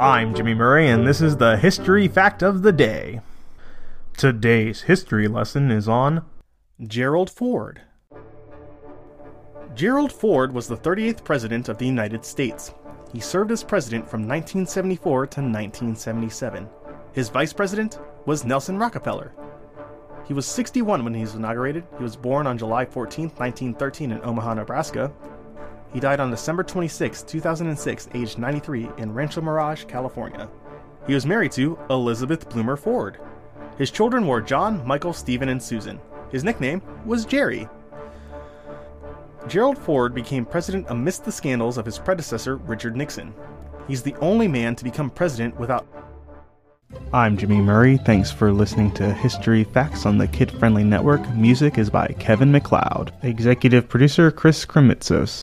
I'm 0.00 0.34
Jimmy 0.34 0.54
Murray, 0.54 0.88
and 0.88 1.06
this 1.06 1.20
is 1.20 1.36
the 1.36 1.56
History 1.56 2.08
Fact 2.08 2.42
of 2.42 2.62
the 2.62 2.72
Day. 2.72 3.20
Today's 4.16 4.82
history 4.82 5.28
lesson 5.28 5.70
is 5.70 5.88
on 5.88 6.24
Gerald 6.82 7.30
Ford. 7.30 7.80
Gerald 9.76 10.10
Ford 10.10 10.52
was 10.52 10.66
the 10.66 10.76
38th 10.76 11.22
President 11.22 11.68
of 11.68 11.78
the 11.78 11.86
United 11.86 12.24
States. 12.24 12.74
He 13.12 13.20
served 13.20 13.52
as 13.52 13.62
President 13.62 14.10
from 14.10 14.22
1974 14.22 15.26
to 15.28 15.40
1977. 15.40 16.68
His 17.12 17.28
Vice 17.28 17.52
President 17.52 18.00
was 18.26 18.44
Nelson 18.44 18.76
Rockefeller. 18.76 19.32
He 20.26 20.34
was 20.34 20.44
61 20.44 21.04
when 21.04 21.14
he 21.14 21.20
was 21.20 21.36
inaugurated. 21.36 21.84
He 21.98 22.02
was 22.02 22.16
born 22.16 22.48
on 22.48 22.58
July 22.58 22.84
14, 22.84 23.26
1913, 23.26 24.10
in 24.10 24.20
Omaha, 24.24 24.54
Nebraska. 24.54 25.12
He 25.94 26.00
died 26.00 26.18
on 26.18 26.30
December 26.30 26.64
26, 26.64 27.22
2006, 27.22 28.08
aged 28.14 28.36
93, 28.36 28.90
in 28.98 29.14
Rancho 29.14 29.40
Mirage, 29.40 29.84
California. 29.84 30.50
He 31.06 31.14
was 31.14 31.24
married 31.24 31.52
to 31.52 31.78
Elizabeth 31.88 32.48
Bloomer 32.50 32.76
Ford. 32.76 33.18
His 33.78 33.92
children 33.92 34.26
were 34.26 34.40
John, 34.40 34.84
Michael, 34.84 35.12
Stephen, 35.12 35.48
and 35.48 35.62
Susan. 35.62 36.00
His 36.32 36.42
nickname 36.42 36.82
was 37.06 37.24
Jerry. 37.24 37.68
Gerald 39.46 39.78
Ford 39.78 40.14
became 40.14 40.44
president 40.44 40.86
amidst 40.88 41.24
the 41.24 41.32
scandals 41.32 41.78
of 41.78 41.86
his 41.86 41.98
predecessor, 41.98 42.56
Richard 42.56 42.96
Nixon. 42.96 43.32
He's 43.86 44.02
the 44.02 44.16
only 44.16 44.48
man 44.48 44.74
to 44.76 44.84
become 44.84 45.10
president 45.10 45.58
without. 45.60 45.86
I'm 47.12 47.36
Jimmy 47.36 47.58
Murray. 47.58 47.98
Thanks 47.98 48.30
for 48.30 48.52
listening 48.52 48.92
to 48.94 49.12
History 49.12 49.64
Facts 49.64 50.06
on 50.06 50.18
the 50.18 50.28
Kid 50.28 50.50
Friendly 50.50 50.84
Network. 50.84 51.28
Music 51.34 51.76
is 51.76 51.90
by 51.90 52.08
Kevin 52.18 52.50
MacLeod. 52.50 53.12
Executive 53.22 53.88
producer 53.88 54.30
Chris 54.30 54.64
Krimitsos. 54.64 55.42